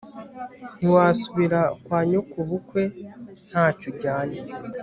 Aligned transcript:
ntiwasubira 0.77 1.61
kwa 1.85 1.99
nyokobukwe 2.09 2.81
nta 3.49 3.65
cyo 3.77 3.87
ujyanye' 3.91 4.41